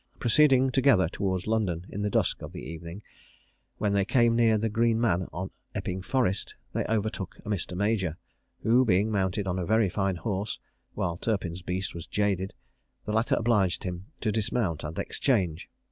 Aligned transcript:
Proceeding 0.19 0.71
together 0.71 1.07
towards 1.07 1.45
London 1.45 1.85
in 1.89 2.01
the 2.01 2.09
dusk 2.09 2.41
of 2.41 2.53
the 2.53 2.63
evening, 2.63 3.03
when 3.77 3.93
they 3.93 4.03
came 4.03 4.35
near 4.35 4.57
the 4.57 4.67
Green 4.67 4.99
Man 4.99 5.27
on 5.31 5.51
Epping 5.75 6.01
Forest, 6.01 6.55
they 6.73 6.83
overtook 6.85 7.37
a 7.45 7.49
Mr. 7.49 7.77
Major, 7.77 8.17
who 8.63 8.83
being 8.83 9.11
mounted 9.11 9.45
on 9.45 9.59
a 9.59 9.63
very 9.67 9.89
fine 9.89 10.15
horse, 10.15 10.57
while 10.95 11.17
Turpin's 11.17 11.61
beast 11.61 11.93
was 11.93 12.07
jaded, 12.07 12.55
the 13.05 13.11
latter 13.13 13.35
obliged 13.35 13.83
him 13.83 14.07
to 14.21 14.31
dismount, 14.31 14.83
and 14.83 14.97
exchange. 14.97 15.69